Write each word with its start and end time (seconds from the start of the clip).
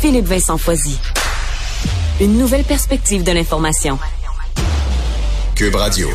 Philippe 0.00 0.26
Vincent 0.26 0.58
Foisy. 0.58 0.96
Une 2.20 2.38
nouvelle 2.38 2.62
perspective 2.62 3.24
de 3.24 3.32
l'information. 3.32 3.98
Cube 5.56 5.74
Radio. 5.74 6.08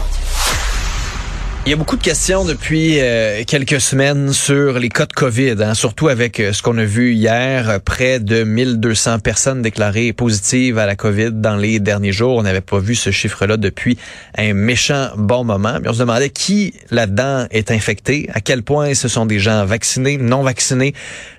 Il 1.66 1.70
y 1.70 1.74
a 1.74 1.78
beaucoup 1.78 1.96
de 1.96 2.04
questions 2.04 2.44
depuis 2.44 3.00
euh, 3.00 3.46
quelques 3.48 3.80
semaines 3.80 4.34
sur 4.34 4.80
les 4.80 4.90
cas 4.90 5.06
de 5.06 5.14
COVID, 5.14 5.56
hein, 5.62 5.76
surtout 5.76 6.10
avec 6.10 6.42
euh, 6.42 6.52
ce 6.52 6.62
qu'on 6.62 6.78
a 6.78 6.84
vu 6.84 7.14
hier, 7.14 7.70
euh, 7.70 7.80
près 7.80 8.20
de 8.20 8.44
1200 8.44 9.20
personnes 9.20 9.62
déclarées 9.62 10.12
positives 10.12 10.78
à 10.78 10.86
la 10.86 10.98
COVID 10.98 11.32
dans 11.32 11.56
les 11.56 11.80
derniers 11.80 12.12
jours. 12.12 12.36
On 12.36 12.44
n'avait 12.44 12.60
pas 12.60 12.80
vu 12.80 12.96
ce 12.96 13.12
chiffre-là 13.12 13.56
depuis 13.56 13.98
un 14.38 14.54
méchant 14.54 15.12
bon 15.16 15.46
moment. 15.46 15.78
Mais 15.82 15.88
on 15.88 15.94
se 15.94 16.00
demandait 16.00 16.32
qui 16.32 16.74
là-dedans 16.92 17.48
est 17.50 17.72
infecté, 17.72 18.30
à 18.34 18.42
quel 18.42 18.62
point 18.64 18.94
ce 18.94 19.08
sont 19.08 19.26
des 19.26 19.40
gens 19.40 19.64
vaccinés, 19.64 20.18
non 20.18 20.44
vaccinés, 20.44 20.94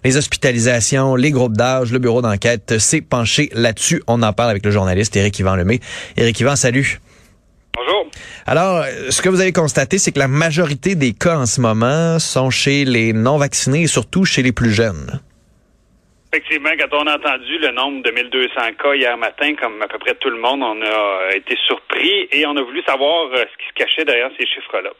les 0.04 0.16
hospitalisations, 0.16 1.16
les 1.16 1.32
groupes 1.32 1.58
d'âge, 1.58 1.92
le 1.92 1.98
bureau 1.98 2.22
d'enquête 2.22 2.78
s'est 2.78 3.02
penché 3.02 3.50
là-dessus. 3.52 4.02
On 4.06 4.22
en 4.22 4.32
parle 4.32 4.52
avec 4.52 4.64
le 4.64 4.70
journaliste 4.70 5.14
Éric 5.16 5.38
Yvan 5.38 5.56
Lemay. 5.56 5.80
Éric 6.16 6.40
Yvan, 6.40 6.56
salut. 6.56 7.02
Bonjour. 7.76 8.06
Alors, 8.46 8.84
ce 9.10 9.20
que 9.22 9.28
vous 9.28 9.40
avez 9.40 9.52
constaté, 9.52 9.98
c'est 9.98 10.12
que 10.12 10.18
la 10.18 10.28
majorité 10.28 10.94
des 10.94 11.12
cas 11.12 11.36
en 11.38 11.46
ce 11.46 11.60
moment 11.60 12.18
sont 12.18 12.50
chez 12.50 12.84
les 12.84 13.12
non-vaccinés 13.12 13.82
et 13.82 13.86
surtout 13.86 14.24
chez 14.24 14.42
les 14.42 14.52
plus 14.52 14.70
jeunes. 14.70 15.20
Effectivement, 16.34 16.70
quand 16.76 16.98
on 16.98 17.06
a 17.06 17.14
entendu 17.14 17.58
le 17.58 17.70
nombre 17.70 18.02
de 18.02 18.10
1200 18.10 18.74
cas 18.82 18.94
hier 18.94 19.16
matin, 19.16 19.54
comme 19.54 19.80
à 19.80 19.86
peu 19.86 19.98
près 19.98 20.16
tout 20.16 20.30
le 20.30 20.38
monde, 20.38 20.64
on 20.64 20.82
a 20.82 21.32
été 21.32 21.56
surpris 21.64 22.28
et 22.32 22.44
on 22.44 22.56
a 22.56 22.62
voulu 22.62 22.82
savoir 22.82 23.30
euh, 23.32 23.44
ce 23.52 23.56
qui 23.56 23.68
se 23.68 23.74
cachait 23.74 24.04
derrière 24.04 24.30
ces 24.36 24.44
chiffres-là. 24.44 24.90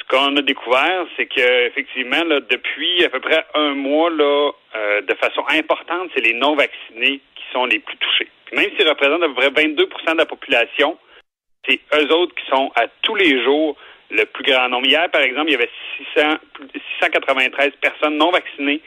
Ce 0.00 0.04
qu'on 0.08 0.36
a 0.36 0.42
découvert, 0.42 1.06
c'est 1.16 1.26
que 1.26 1.66
effectivement, 1.68 2.24
depuis 2.50 3.04
à 3.04 3.10
peu 3.10 3.20
près 3.20 3.44
un 3.54 3.74
mois, 3.74 4.10
là, 4.10 4.50
euh, 4.74 5.02
de 5.02 5.14
façon 5.14 5.44
importante, 5.50 6.10
c'est 6.16 6.24
les 6.24 6.34
non-vaccinés 6.34 7.20
qui 7.36 7.44
sont 7.52 7.66
les 7.66 7.78
plus 7.78 7.96
touchés. 7.98 8.28
même 8.52 8.70
s'ils 8.76 8.88
représentent 8.88 9.22
à 9.22 9.28
peu 9.28 9.34
près 9.34 9.50
22% 9.50 10.12
de 10.14 10.18
la 10.18 10.26
population, 10.26 10.98
c'est 11.66 11.80
eux 11.94 12.12
autres 12.12 12.34
qui 12.34 12.46
sont 12.46 12.70
à 12.76 12.86
tous 13.02 13.14
les 13.14 13.42
jours 13.42 13.76
le 14.10 14.24
plus 14.24 14.44
grand 14.44 14.68
nombre. 14.68 14.86
Hier, 14.86 15.10
par 15.10 15.22
exemple, 15.22 15.48
il 15.48 15.52
y 15.52 15.56
avait 15.56 15.70
600, 16.14 16.36
693 17.00 17.72
personnes 17.80 18.16
non 18.16 18.30
vaccinées 18.30 18.80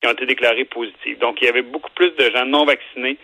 qui 0.00 0.08
ont 0.08 0.12
été 0.12 0.26
déclarées 0.26 0.64
positives. 0.64 1.18
Donc, 1.18 1.40
il 1.40 1.46
y 1.46 1.48
avait 1.48 1.62
beaucoup 1.62 1.90
plus 1.94 2.10
de 2.10 2.30
gens 2.30 2.44
non 2.44 2.64
vaccinés 2.64 3.16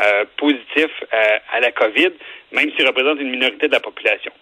euh, 0.00 0.24
positifs 0.36 1.04
euh, 1.12 1.38
à 1.52 1.60
la 1.60 1.72
COVID, 1.72 2.12
même 2.52 2.70
s'ils 2.76 2.86
représentent 2.86 3.20
une 3.20 3.30
minorité 3.30 3.68
de 3.68 3.72
la 3.72 3.80
population. 3.80 4.32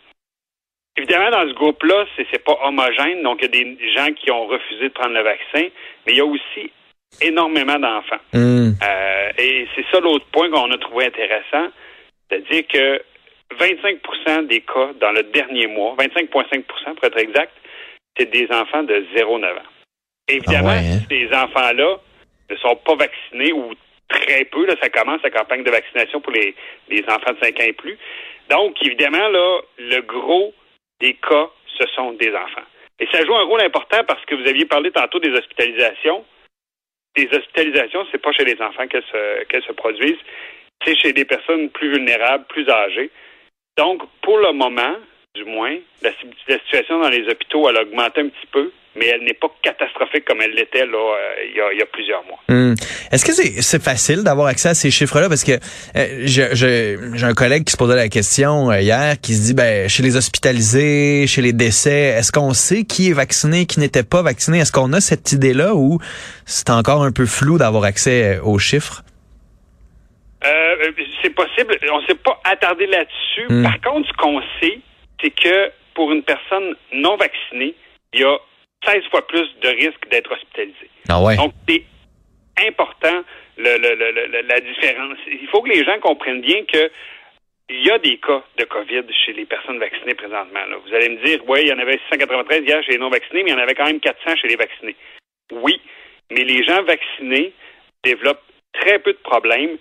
Évidemment, 0.96 1.30
dans 1.30 1.48
ce 1.48 1.54
groupe-là, 1.54 2.06
c'est, 2.16 2.26
c'est 2.32 2.42
pas 2.42 2.58
homogène. 2.64 3.22
Donc, 3.22 3.38
il 3.40 3.44
y 3.44 3.60
a 3.60 3.64
des 3.64 3.92
gens 3.94 4.12
qui 4.14 4.30
ont 4.30 4.46
refusé 4.46 4.84
de 4.84 4.94
prendre 4.94 5.14
le 5.14 5.22
vaccin, 5.22 5.68
mais 6.06 6.12
il 6.12 6.16
y 6.16 6.20
a 6.20 6.24
aussi 6.24 6.72
énormément 7.20 7.78
d'enfants. 7.78 8.20
Hmm. 8.32 8.72
Euh, 8.82 9.30
et 9.38 9.66
c'est 9.74 9.84
ça 9.92 10.00
l'autre 10.00 10.26
point 10.32 10.50
qu'on 10.50 10.70
a 10.70 10.78
trouvé 10.78 11.06
intéressant, 11.06 11.70
c'est-à-dire 12.28 12.66
que 12.66 13.02
25% 13.54 14.46
des 14.46 14.60
cas 14.60 14.92
dans 15.00 15.12
le 15.12 15.22
dernier 15.24 15.66
mois, 15.66 15.94
25,5% 15.98 16.64
pour 16.64 17.04
être 17.04 17.18
exact, 17.18 17.52
c'est 18.16 18.30
des 18.30 18.48
enfants 18.50 18.82
de 18.82 19.06
0-9 19.16 19.44
ans. 19.44 19.62
Évidemment, 20.28 20.70
Ah 20.70 20.80
ouais, 20.80 20.88
hein? 20.94 21.06
ces 21.08 21.28
enfants-là 21.34 21.98
ne 22.50 22.56
sont 22.56 22.76
pas 22.76 22.96
vaccinés 22.96 23.52
ou 23.52 23.72
très 24.08 24.44
peu. 24.44 24.66
Là, 24.66 24.74
ça 24.82 24.88
commence 24.88 25.22
la 25.22 25.30
campagne 25.30 25.62
de 25.62 25.70
vaccination 25.70 26.20
pour 26.20 26.32
les, 26.32 26.54
les 26.88 27.04
enfants 27.04 27.32
de 27.32 27.44
5 27.44 27.60
ans 27.60 27.64
et 27.64 27.72
plus. 27.72 27.98
Donc, 28.50 28.76
évidemment, 28.84 29.28
là, 29.28 29.60
le 29.78 30.00
gros 30.00 30.54
des 31.00 31.14
cas, 31.14 31.50
ce 31.78 31.86
sont 31.94 32.12
des 32.12 32.30
enfants. 32.34 32.66
Et 32.98 33.06
ça 33.12 33.24
joue 33.24 33.34
un 33.34 33.44
rôle 33.44 33.62
important 33.62 34.02
parce 34.06 34.24
que 34.24 34.34
vous 34.34 34.48
aviez 34.48 34.64
parlé 34.64 34.90
tantôt 34.90 35.18
des 35.18 35.30
hospitalisations. 35.30 36.24
Les 37.16 37.28
hospitalisations, 37.32 38.06
c'est 38.10 38.22
pas 38.22 38.32
chez 38.32 38.44
les 38.44 38.60
enfants 38.60 38.86
qu'elles 38.88 39.04
se, 39.10 39.44
qu'elles 39.44 39.64
se 39.64 39.72
produisent, 39.72 40.18
c'est 40.84 40.96
chez 40.96 41.12
des 41.12 41.24
personnes 41.24 41.70
plus 41.70 41.90
vulnérables, 41.90 42.44
plus 42.48 42.68
âgées. 42.68 43.10
Donc, 43.76 44.00
pour 44.22 44.38
le 44.38 44.52
moment, 44.52 44.96
du 45.34 45.44
moins, 45.44 45.76
la, 46.02 46.10
situation 46.64 47.00
dans 47.00 47.10
les 47.10 47.28
hôpitaux, 47.28 47.68
elle 47.68 47.76
a 47.76 47.82
augmenté 47.82 48.22
un 48.22 48.28
petit 48.28 48.46
peu, 48.50 48.72
mais 48.96 49.06
elle 49.08 49.22
n'est 49.22 49.34
pas 49.34 49.48
catastrophique 49.62 50.24
comme 50.24 50.40
elle 50.40 50.52
l'était 50.52 50.86
là 50.86 50.96
euh, 50.96 51.72
il, 51.72 51.78
y 51.78 51.82
a, 51.82 51.86
plusieurs 51.86 52.24
mois. 52.24 52.38
Hum. 52.48 52.74
Est-ce 53.12 53.24
que 53.24 53.32
c'est 53.32 53.60
c'est 53.60 53.82
facile 53.82 54.24
d'avoir 54.24 54.46
accès 54.46 54.70
à 54.70 54.74
ces 54.74 54.90
chiffres-là? 54.90 55.28
Parce 55.28 55.44
que 55.44 55.52
euh, 55.96 56.22
j'ai 56.24 57.24
un 57.24 57.34
collègue 57.34 57.64
qui 57.64 57.72
se 57.72 57.76
posait 57.76 57.96
la 57.96 58.08
question 58.08 58.70
euh, 58.70 58.80
hier, 58.80 59.20
qui 59.20 59.34
se 59.34 59.42
dit, 59.42 59.54
ben, 59.54 59.88
chez 59.90 60.02
les 60.02 60.16
hospitalisés, 60.16 61.26
chez 61.26 61.42
les 61.42 61.52
décès, 61.52 62.14
est-ce 62.18 62.32
qu'on 62.32 62.54
sait 62.54 62.84
qui 62.84 63.10
est 63.10 63.14
vacciné, 63.14 63.66
qui 63.66 63.80
n'était 63.80 64.04
pas 64.04 64.22
vacciné? 64.22 64.60
Est-ce 64.60 64.72
qu'on 64.72 64.94
a 64.94 65.02
cette 65.02 65.32
idée-là 65.32 65.74
ou 65.74 65.98
c'est 66.46 66.70
encore 66.70 67.02
un 67.02 67.12
peu 67.12 67.26
flou 67.26 67.58
d'avoir 67.58 67.84
accès 67.84 68.40
aux 68.42 68.58
chiffres? 68.58 69.02
Euh, 70.86 71.04
c'est 71.22 71.34
possible. 71.34 71.78
On 71.90 72.00
ne 72.00 72.06
s'est 72.06 72.14
pas 72.14 72.40
attardé 72.44 72.86
là-dessus. 72.86 73.46
Mm. 73.48 73.62
Par 73.62 73.80
contre, 73.80 74.08
ce 74.08 74.12
qu'on 74.14 74.40
sait, 74.60 74.78
c'est 75.20 75.30
que 75.30 75.70
pour 75.94 76.12
une 76.12 76.22
personne 76.22 76.74
non 76.92 77.16
vaccinée, 77.16 77.74
il 78.12 78.20
y 78.20 78.24
a 78.24 78.38
16 78.84 79.04
fois 79.10 79.26
plus 79.26 79.48
de 79.62 79.68
risque 79.68 80.08
d'être 80.10 80.32
hospitalisé. 80.32 80.90
Ah 81.08 81.20
ouais. 81.20 81.36
Donc, 81.36 81.52
c'est 81.68 81.82
important 82.66 83.22
le, 83.56 83.78
le, 83.78 83.94
le, 83.94 84.42
la 84.42 84.60
différence. 84.60 85.18
Il 85.26 85.48
faut 85.48 85.62
que 85.62 85.70
les 85.70 85.84
gens 85.84 85.98
comprennent 86.00 86.42
bien 86.42 86.64
que 86.64 86.90
il 87.68 87.84
y 87.84 87.90
a 87.90 87.98
des 87.98 88.18
cas 88.18 88.44
de 88.58 88.64
COVID 88.64 89.02
chez 89.24 89.32
les 89.32 89.44
personnes 89.44 89.78
vaccinées 89.78 90.14
présentement. 90.14 90.64
Là. 90.66 90.76
Vous 90.86 90.94
allez 90.94 91.08
me 91.08 91.24
dire, 91.24 91.40
oui, 91.48 91.60
il 91.62 91.68
y 91.68 91.72
en 91.72 91.78
avait 91.78 91.98
693 92.10 92.62
hier 92.62 92.82
chez 92.84 92.92
les 92.92 92.98
non-vaccinés, 92.98 93.42
mais 93.42 93.50
il 93.50 93.54
y 93.54 93.56
en 93.56 93.62
avait 93.62 93.74
quand 93.74 93.86
même 93.86 93.98
400 93.98 94.36
chez 94.36 94.48
les 94.48 94.56
vaccinés. 94.56 94.94
Oui, 95.50 95.80
mais 96.30 96.44
les 96.44 96.62
gens 96.64 96.82
vaccinés 96.84 97.52
développent 98.04 98.44
très 98.72 98.98
peu 99.00 99.12
de 99.12 99.18
problèmes. 99.18 99.78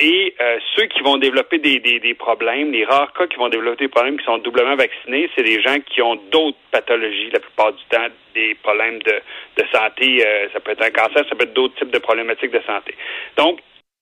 Et 0.00 0.34
euh, 0.40 0.58
ceux 0.76 0.86
qui 0.86 1.00
vont 1.02 1.16
développer 1.16 1.58
des, 1.58 1.80
des, 1.80 1.98
des, 1.98 2.14
problèmes, 2.14 2.70
les 2.70 2.84
rares 2.84 3.12
cas 3.14 3.26
qui 3.26 3.36
vont 3.36 3.48
développer 3.48 3.86
des 3.86 3.88
problèmes 3.88 4.16
qui 4.16 4.24
sont 4.24 4.38
doublement 4.38 4.76
vaccinés, 4.76 5.28
c'est 5.34 5.42
des 5.42 5.60
gens 5.60 5.78
qui 5.80 6.00
ont 6.02 6.14
d'autres 6.30 6.58
pathologies 6.70 7.30
la 7.32 7.40
plupart 7.40 7.72
du 7.72 7.82
temps, 7.90 8.06
des 8.32 8.54
problèmes 8.62 9.00
de, 9.00 9.20
de 9.56 9.64
santé. 9.72 10.24
Euh, 10.24 10.48
ça 10.52 10.60
peut 10.60 10.70
être 10.70 10.84
un 10.84 10.90
cancer, 10.90 11.24
ça 11.28 11.34
peut 11.34 11.42
être 11.42 11.52
d'autres 11.52 11.74
types 11.74 11.90
de 11.90 11.98
problématiques 11.98 12.52
de 12.52 12.62
santé. 12.64 12.94
Donc, 13.36 13.58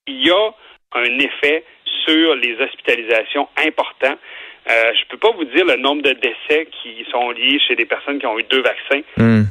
il 0.06 0.27
y 0.27 0.31
a 0.31 0.55
un 0.93 1.19
effet 1.19 1.65
sur 2.05 2.35
les 2.35 2.61
hospitalisations 2.61 3.49
important. 3.56 4.17
Euh, 4.69 4.93
je 4.93 5.09
peux 5.09 5.17
pas 5.17 5.31
vous 5.31 5.45
dire 5.45 5.65
le 5.65 5.77
nombre 5.77 6.03
de 6.03 6.12
décès 6.12 6.69
qui 6.83 7.06
sont 7.11 7.31
liés 7.31 7.59
chez 7.67 7.75
des 7.75 7.87
personnes 7.87 8.19
qui 8.19 8.27
ont 8.27 8.39
eu 8.39 8.43
deux 8.45 8.62
vaccins, 8.62 9.01
mm. 9.17 9.45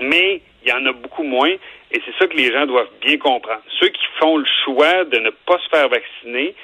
mais 0.00 0.42
il 0.62 0.68
y 0.68 0.72
en 0.72 0.84
a 0.86 0.92
beaucoup 0.92 1.22
moins. 1.22 1.50
Et 1.90 2.02
c'est 2.04 2.14
ça 2.18 2.26
que 2.26 2.36
les 2.36 2.52
gens 2.52 2.66
doivent 2.66 2.90
bien 3.00 3.16
comprendre. 3.18 3.62
Ceux 3.80 3.88
qui 3.88 4.04
font 4.18 4.36
le 4.36 4.46
choix 4.64 5.04
de 5.04 5.18
ne 5.18 5.30
pas 5.30 5.58
se 5.58 5.68
faire 5.68 5.88
vacciner, 5.88 6.54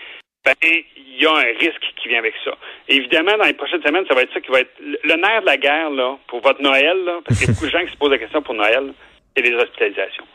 ben, 0.45 0.55
il 0.63 1.23
y 1.23 1.27
a 1.27 1.33
un 1.33 1.59
risque 1.59 1.95
qui 1.97 2.09
vient 2.09 2.19
avec 2.19 2.35
ça. 2.45 2.53
évidemment, 2.89 3.37
dans 3.39 3.45
les 3.47 3.55
prochaines 3.55 3.83
semaines, 3.83 4.05
ça 4.07 4.15
va 4.15 4.23
être 4.23 4.33
ça 4.35 4.41
qui 4.41 4.51
va 4.51 4.61
être 4.61 4.75
le 4.81 5.15
nerf 5.15 5.41
de 5.41 5.47
la 5.47 5.57
guerre, 5.57 5.91
là, 5.91 6.19
pour 6.27 6.41
votre 6.41 6.61
Noël, 6.61 6.99
parce 7.25 7.39
qu'il 7.39 7.49
y 7.49 7.51
a 7.51 7.55
beaucoup 7.55 7.67
de 7.67 7.71
gens 7.71 7.85
qui 7.85 7.93
se 7.93 7.97
posent 7.97 8.11
la 8.11 8.19
question 8.19 8.43
pour 8.43 8.55
Noël, 8.55 8.93
c'est 9.35 9.43
les 9.43 9.55
hospitalisations. 9.55 10.27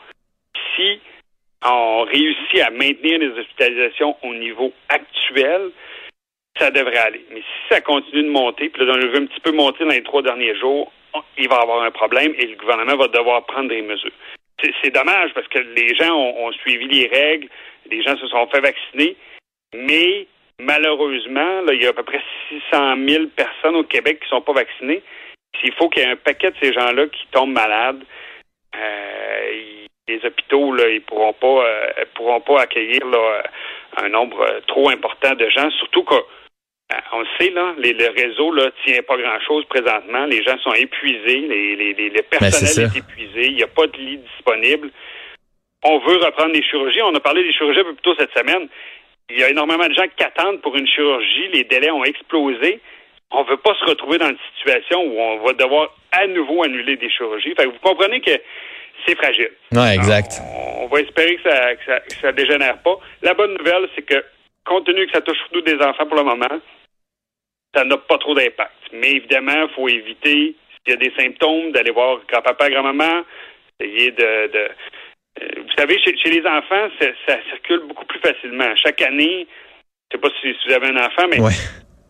Si 0.74 1.00
on 1.64 2.02
réussit 2.02 2.60
à 2.60 2.70
maintenir 2.70 3.18
les 3.18 3.38
hospitalisations 3.38 4.16
au 4.24 4.34
niveau 4.34 4.72
actuel, 4.88 5.70
ça 6.58 6.70
devrait 6.70 6.96
aller. 6.96 7.24
Mais 7.30 7.40
si 7.40 7.68
ça 7.74 7.80
continue 7.80 8.24
de 8.24 8.30
monter, 8.30 8.68
puis 8.68 8.84
là, 8.84 8.94
on 8.94 8.96
le 8.96 9.08
veut 9.08 9.22
un 9.22 9.26
petit 9.26 9.40
peu 9.40 9.52
monter 9.52 9.84
dans 9.84 9.90
les 9.90 10.02
trois 10.02 10.22
derniers 10.22 10.58
jours, 10.58 10.92
il 11.38 11.48
va 11.48 11.56
avoir 11.56 11.82
un 11.82 11.90
problème 11.90 12.34
et 12.36 12.46
le 12.46 12.56
gouvernement 12.56 12.96
va 12.96 13.08
devoir 13.08 13.44
prendre 13.46 13.68
des 13.68 13.82
mesures. 13.82 14.12
C'est 14.82 14.94
dommage 14.94 15.32
parce 15.34 15.48
que 15.48 15.58
les 15.58 15.94
gens 15.94 16.14
ont, 16.14 16.52
suivi 16.52 16.86
les 16.86 17.06
règles, 17.06 17.48
les 17.90 18.02
gens 18.02 18.16
se 18.16 18.26
sont 18.26 18.46
fait 18.48 18.60
vacciner, 18.60 19.16
mais 19.74 20.26
malheureusement, 20.58 21.62
il 21.72 21.82
y 21.82 21.86
a 21.86 21.90
à 21.90 21.92
peu 21.94 22.02
près 22.02 22.20
600 22.48 22.96
000 23.08 23.26
personnes 23.34 23.76
au 23.76 23.84
Québec 23.84 24.18
qui 24.20 24.26
ne 24.26 24.38
sont 24.38 24.42
pas 24.42 24.52
vaccinées. 24.52 25.02
S'il 25.58 25.72
faut 25.74 25.88
qu'il 25.88 26.02
y 26.02 26.06
ait 26.06 26.10
un 26.10 26.16
paquet 26.16 26.50
de 26.50 26.56
ces 26.62 26.72
gens-là 26.72 27.06
qui 27.06 27.26
tombent 27.32 27.52
malades, 27.52 28.04
euh, 28.76 29.86
les 30.08 30.24
hôpitaux, 30.24 30.74
là, 30.74 30.88
ils 30.88 31.00
pourront 31.00 31.32
pas, 31.32 31.64
euh, 31.64 32.04
pourront 32.14 32.40
pas 32.40 32.62
accueillir 32.62 33.00
un 33.96 34.08
nombre 34.10 34.44
trop 34.66 34.90
important 34.90 35.34
de 35.34 35.48
gens, 35.48 35.70
surtout 35.70 36.04
que 36.04 36.16
on 37.12 37.20
le 37.20 37.26
sait, 37.38 37.50
là, 37.50 37.74
les, 37.78 37.92
le 37.92 38.08
réseau 38.08 38.54
ne 38.54 38.70
tient 38.84 39.02
pas 39.02 39.16
grand-chose 39.16 39.64
présentement. 39.66 40.26
Les 40.26 40.42
gens 40.42 40.58
sont 40.58 40.72
épuisés, 40.74 41.40
les, 41.48 41.76
les, 41.76 41.94
les 41.94 42.10
le 42.10 42.22
personnel 42.22 42.72
ben 42.76 42.82
est, 42.82 42.96
est, 42.96 42.98
épuisé, 42.98 43.46
il 43.48 43.56
n'y 43.56 43.62
a 43.62 43.68
pas 43.68 43.86
de 43.86 43.96
lit 43.96 44.18
disponible. 44.18 44.90
On 45.82 45.98
veut 45.98 46.18
reprendre 46.18 46.52
les 46.52 46.62
chirurgies. 46.62 47.02
On 47.02 47.14
a 47.14 47.20
parlé 47.20 47.42
des 47.42 47.52
chirurgies 47.52 47.80
un 47.80 47.84
peu 47.84 47.94
plus 47.94 48.02
tôt 48.02 48.14
cette 48.18 48.36
semaine. 48.36 48.68
Il 49.30 49.38
y 49.38 49.44
a 49.44 49.50
énormément 49.50 49.86
de 49.86 49.94
gens 49.94 50.06
qui 50.14 50.22
attendent 50.24 50.60
pour 50.60 50.76
une 50.76 50.86
chirurgie. 50.86 51.48
Les 51.52 51.64
délais 51.64 51.90
ont 51.90 52.04
explosé. 52.04 52.80
On 53.30 53.44
ne 53.44 53.48
veut 53.48 53.56
pas 53.56 53.74
se 53.74 53.84
retrouver 53.84 54.18
dans 54.18 54.28
une 54.28 54.38
situation 54.56 55.02
où 55.02 55.20
on 55.20 55.38
va 55.38 55.52
devoir 55.52 55.94
à 56.12 56.26
nouveau 56.26 56.64
annuler 56.64 56.96
des 56.96 57.08
chirurgies. 57.08 57.54
Fait 57.56 57.64
que 57.64 57.70
vous 57.70 57.78
comprenez 57.82 58.20
que 58.20 58.32
c'est 59.06 59.16
fragile. 59.16 59.52
Ouais, 59.72 59.94
exact. 59.94 60.32
On, 60.42 60.84
on 60.84 60.86
va 60.88 61.00
espérer 61.00 61.36
que 61.36 61.48
ça, 61.48 61.74
que 61.76 61.84
ça, 61.86 62.00
que 62.00 62.14
ça 62.20 62.32
dégénère 62.32 62.78
pas. 62.82 62.96
La 63.22 63.34
bonne 63.34 63.56
nouvelle, 63.56 63.88
c'est 63.94 64.02
que 64.02 64.22
compte 64.66 64.84
tenu 64.86 65.06
que 65.06 65.12
ça 65.12 65.20
touche 65.20 65.38
surtout 65.38 65.62
des 65.62 65.76
enfants 65.82 66.06
pour 66.06 66.16
le 66.16 66.24
moment, 66.24 66.60
ça 67.74 67.84
n'a 67.84 67.96
pas 67.96 68.18
trop 68.18 68.34
d'impact. 68.34 68.72
Mais 68.92 69.12
évidemment, 69.12 69.68
il 69.68 69.74
faut 69.74 69.88
éviter, 69.88 70.56
s'il 70.84 70.88
y 70.88 70.92
a 70.92 70.96
des 70.96 71.12
symptômes, 71.16 71.72
d'aller 71.72 71.92
voir 71.92 72.20
grand-papa, 72.28 72.70
grand-maman, 72.70 73.24
essayer 73.80 74.10
de, 74.10 74.52
de 74.52 74.68
vous 75.40 75.72
savez, 75.76 75.98
chez, 76.00 76.30
les 76.30 76.46
enfants, 76.46 76.88
ça, 77.26 77.36
circule 77.48 77.80
beaucoup 77.88 78.04
plus 78.04 78.20
facilement. 78.20 78.74
Chaque 78.76 79.00
année, 79.02 79.46
je 80.10 80.16
sais 80.16 80.20
pas 80.20 80.28
si, 80.40 80.54
vous 80.66 80.74
avez 80.74 80.88
un 80.88 80.96
enfant, 80.96 81.28
mais 81.28 81.38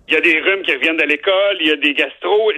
il 0.09 0.15
y 0.15 0.17
a 0.17 0.21
des 0.21 0.41
rhumes 0.41 0.63
qui 0.63 0.73
reviennent 0.73 0.97
de 0.97 1.05
l'école, 1.05 1.57
il 1.61 1.69
y 1.69 1.71
a 1.71 1.77
des 1.77 1.95
gastro. 1.95 2.53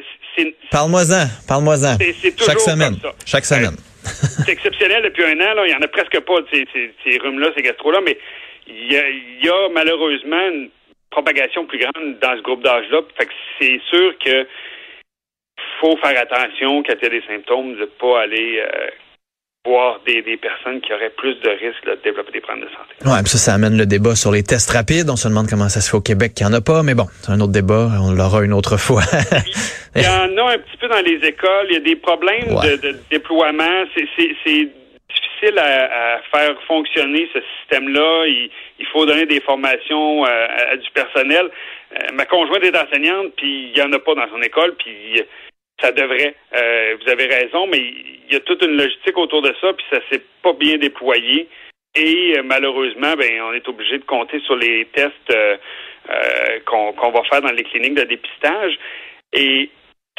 Parle-moi-en, 0.70 1.26
parle-moi-en. 1.46 1.98
Chaque 2.38 2.60
semaine. 2.60 2.96
Chaque 3.26 3.44
semaine. 3.44 3.76
c'est 4.02 4.52
exceptionnel 4.52 5.02
depuis 5.02 5.24
un 5.24 5.40
an. 5.40 5.54
Là, 5.54 5.66
il 5.66 5.72
y 5.72 5.74
en 5.74 5.82
a 5.82 5.88
presque 5.88 6.18
pas 6.20 6.40
de 6.40 6.46
ces, 6.52 6.66
ces, 7.04 7.18
rhumes-là, 7.18 7.50
ces 7.56 7.62
gastro-là, 7.62 8.00
mais 8.04 8.16
il 8.66 8.92
y 9.44 9.48
a, 9.48 9.68
malheureusement 9.72 10.48
une 10.48 10.70
propagation 11.12 11.66
plus 11.66 11.78
grande 11.78 12.18
dans 12.20 12.36
ce 12.36 12.42
groupe 12.42 12.64
d'âge-là. 12.64 13.02
Fait 13.16 13.26
que 13.26 13.32
c'est 13.60 13.80
sûr 13.88 14.18
que 14.18 14.46
faut 15.80 15.96
faire 15.98 16.18
attention 16.20 16.82
quand 16.82 16.94
il 17.00 17.02
y 17.02 17.06
a 17.06 17.20
des 17.20 17.26
symptômes 17.26 17.74
de 17.74 17.80
ne 17.80 17.86
pas 17.86 18.22
aller 18.22 18.60
euh, 18.60 18.86
voir 19.64 20.00
des, 20.06 20.22
personnes 20.36 20.80
qui 20.80 20.92
auraient 20.92 21.12
plus 21.16 21.34
de 21.40 21.50
risques 21.50 21.84
de 21.86 21.98
développer 22.02 22.32
des 22.32 22.40
problèmes 22.40 22.64
de 22.64 22.70
santé. 22.70 22.94
Ouais, 23.04 23.24
ça, 23.26 23.38
ça 23.38 23.54
amène 23.54 23.76
le 23.76 23.86
débat 23.86 24.16
sur 24.16 24.32
les 24.32 24.42
tests 24.42 24.70
rapides. 24.70 25.08
On 25.10 25.16
se 25.16 25.28
demande 25.28 25.48
comment 25.48 25.68
ça 25.68 25.80
se 25.80 25.90
fait 25.90 25.96
au 25.96 26.00
Québec 26.00 26.34
qu'il 26.34 26.46
n'y 26.46 26.52
en 26.52 26.56
a 26.56 26.60
pas, 26.60 26.82
mais 26.82 26.94
bon, 26.94 27.06
c'est 27.20 27.30
un 27.30 27.40
autre 27.40 27.52
débat. 27.52 27.90
On 28.00 28.12
l'aura 28.12 28.42
une 28.42 28.52
autre 28.52 28.76
fois. 28.76 29.02
il 29.96 30.02
y 30.02 30.08
en 30.08 30.36
a 30.36 30.54
un 30.54 30.58
petit 30.58 30.76
peu 30.80 30.88
dans 30.88 31.02
les 31.02 31.18
écoles. 31.26 31.66
Il 31.70 31.74
y 31.74 31.76
a 31.76 31.80
des 31.80 31.96
problèmes 31.96 32.48
de, 32.48 32.96
déploiement. 33.10 33.84
C'est 33.94 34.68
difficile 35.14 35.58
à, 35.58 36.20
faire 36.34 36.60
fonctionner 36.66 37.28
ce 37.32 37.40
système-là. 37.58 38.26
Il, 38.26 38.86
faut 38.92 39.06
donner 39.06 39.26
des 39.26 39.40
formations 39.40 40.26
euh, 40.26 40.46
à, 40.70 40.76
du 40.76 40.90
personnel. 40.90 41.48
Euh, 41.92 42.12
ma 42.12 42.26
conjointe 42.26 42.64
est 42.64 42.76
enseignante, 42.76 43.32
puis 43.36 43.68
il 43.68 43.72
n'y 43.72 43.82
en 43.82 43.92
a 43.92 43.98
pas 43.98 44.14
dans 44.14 44.28
son 44.28 44.42
école, 44.42 44.74
puis 44.76 45.22
ça 45.82 45.92
devrait. 45.92 46.34
Euh, 46.54 46.96
vous 47.00 47.10
avez 47.10 47.26
raison, 47.26 47.66
mais 47.66 47.78
il 47.78 48.32
y 48.32 48.36
a 48.36 48.40
toute 48.40 48.62
une 48.62 48.76
logistique 48.76 49.18
autour 49.18 49.42
de 49.42 49.54
ça, 49.60 49.72
puis 49.72 49.84
ça 49.90 49.98
s'est 50.10 50.22
pas 50.42 50.52
bien 50.52 50.78
déployé. 50.78 51.48
Et 51.94 52.34
euh, 52.36 52.42
malheureusement, 52.44 53.14
ben, 53.18 53.42
on 53.42 53.52
est 53.52 53.68
obligé 53.68 53.98
de 53.98 54.04
compter 54.04 54.40
sur 54.40 54.56
les 54.56 54.86
tests 54.86 55.30
euh, 55.30 55.56
qu'on 56.64 57.10
va 57.10 57.22
faire 57.24 57.42
dans 57.42 57.52
les 57.52 57.64
cliniques 57.64 57.94
de 57.94 58.04
dépistage. 58.04 58.78
Et 59.32 59.70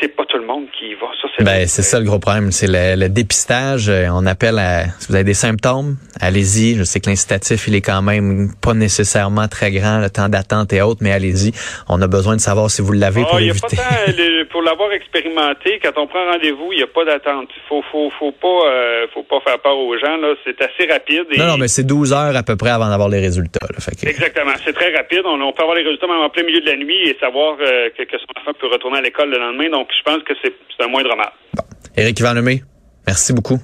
c'est 0.04 0.10
pas 0.10 0.26
tout 0.26 0.38
le 0.38 0.46
monde 0.46 0.66
qui 0.78 0.88
y 0.88 0.94
va. 0.96 1.08
Ça, 1.22 1.28
c'est 1.36 1.44
ben, 1.46 1.66
c'est 1.66 1.82
ça 1.82 1.98
le 2.00 2.06
gros 2.06 2.20
problème, 2.20 2.52
c'est 2.52 2.68
le, 2.68 3.08
dépistage. 3.08 3.88
Euh, 3.88 4.08
on 4.12 4.26
appelle 4.26 4.60
à 4.60 4.86
si 5.00 5.08
vous 5.08 5.16
avez 5.16 5.24
des 5.24 5.34
symptômes, 5.34 5.96
allez-y. 6.20 6.76
Je 6.76 6.84
sais 6.84 7.00
que 7.00 7.10
l'incitatif, 7.10 7.68
il 7.68 7.76
est 7.76 7.82
quand 7.82 8.02
même 8.02 8.50
pas 8.62 8.74
nécessairement 8.74 9.48
très 9.48 9.72
grand, 9.72 10.00
le 10.00 10.10
temps 10.10 10.28
d'attente 10.28 10.74
et 10.74 10.82
autres, 10.82 11.00
mais 11.02 11.14
allez-y. 11.14 11.52
On 11.88 12.02
a 12.02 12.08
besoin 12.08 12.36
de 12.36 12.42
savoir 12.42 12.70
si 12.70 12.82
vous 12.82 12.92
l'avez 12.92 13.22
ah, 13.22 13.30
pour 13.30 13.40
Pas 13.40 14.12
pour 14.52 14.62
l'avoir 14.62 14.92
expérimenté, 14.92 15.80
quand 15.82 15.98
on 15.98 16.08
prend 16.08 16.26
rendez-vous, 16.32 16.74
il 16.74 16.78
n'y 16.78 16.84
a 16.84 16.88
pas 16.88 17.06
d'attente. 17.06 17.50
Faut, 17.70 17.82
faut, 17.90 18.12
faut 18.20 18.32
pas, 18.34 18.68
euh, 18.68 19.08
faut 19.14 19.24
pas 19.24 19.40
faire 19.40 19.60
peur 19.60 19.78
aux 19.78 19.98
gens. 19.98 20.18
Là, 20.18 20.36
c'est 20.44 20.62
assez 20.62 20.92
rapide. 20.92 21.26
Non, 21.38 21.48
non, 21.48 21.58
mais 21.58 21.70
c'est 21.70 21.86
12 21.86 22.12
heures 22.12 22.36
à 22.36 22.44
peu 22.44 22.58
près 22.58 22.72
avant 22.72 22.90
d'avoir 22.90 23.10
les 23.10 23.20
résultats. 23.20 23.68
Exactement, 24.04 24.54
c'est 24.66 24.74
très 24.74 24.94
rapide. 24.94 25.22
On, 25.26 25.54
peut 25.54 25.64
avoir 25.64 25.78
les 25.78 25.84
résultats 25.84 26.08
même 26.08 26.18
en 26.18 26.30
plein 26.30 26.44
milieu 26.44 26.60
de 26.60 26.66
la 26.66 26.76
nuit 26.76 27.10
et 27.10 27.18
savoir 27.20 27.56
euh, 27.62 27.90
que, 27.98 28.04
que 28.04 28.18
son 28.18 28.42
enfant 28.42 28.54
peut 28.60 28.68
retourner 28.68 28.98
à 28.98 29.02
l'école 29.02 29.30
le 29.30 29.40
lendemain. 29.40 29.70
Donc, 29.70 29.93
je 29.98 30.04
pense 30.04 30.24
que 30.24 30.34
c'est 30.42 30.54
un 30.84 30.88
moindre 30.88 31.16
mal. 31.16 31.32
Bon. 31.54 31.64
Éric 31.96 32.22
Van 32.22 32.34
Lemay, 32.34 32.64
merci 33.06 33.34
beaucoup. 33.34 33.60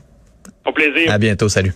Au 0.65 0.71
plaisir. 0.71 1.11
À 1.11 1.17
bientôt. 1.17 1.49
Salut. 1.49 1.73